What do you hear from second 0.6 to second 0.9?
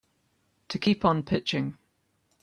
To